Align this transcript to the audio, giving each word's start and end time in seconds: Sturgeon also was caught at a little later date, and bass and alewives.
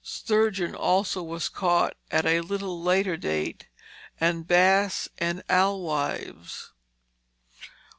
Sturgeon 0.03 0.73
also 0.73 1.21
was 1.21 1.47
caught 1.47 1.95
at 2.09 2.25
a 2.25 2.41
little 2.41 2.81
later 2.81 3.17
date, 3.17 3.67
and 4.19 4.47
bass 4.47 5.07
and 5.19 5.43
alewives. 5.47 6.71